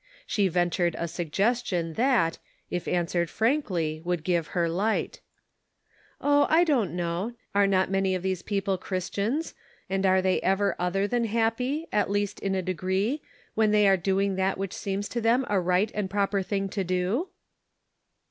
She 0.25 0.47
ventured 0.47 0.95
a 0.97 1.07
suggestion 1.07 1.93
that, 1.93 2.39
if 2.71 2.87
answered 2.87 3.29
frankly, 3.29 4.01
would 4.03 4.23
give 4.23 4.47
her 4.57 4.67
light." 4.67 5.21
Oh, 6.19 6.47
I 6.49 6.63
don't 6.63 6.95
know. 6.95 7.33
Are 7.53 7.67
not 7.67 7.91
many 7.91 8.15
of 8.15 8.23
these 8.23 8.41
people 8.41 8.79
Christians, 8.79 9.53
and 9.91 10.03
are 10.03 10.19
they 10.19 10.41
ever 10.41 10.75
other 10.79 11.05
than 11.05 11.21
134 11.21 11.51
The 11.51 11.61
Pocket 11.61 11.69
Measure, 11.69 11.85
happy, 11.85 11.97
at 12.01 12.11
least 12.11 12.39
in 12.39 12.55
a 12.55 12.63
degree, 12.63 13.21
when 13.53 13.69
they 13.69 13.87
are 13.87 13.95
doing 13.95 14.37
that 14.37 14.57
which 14.57 14.73
seems 14.73 15.07
to 15.09 15.21
them 15.21 15.45
a 15.47 15.59
right 15.61 15.91
and 15.93 16.09
proper 16.09 16.41
thing 16.41 16.67
to 16.69 16.83
do 16.83 17.27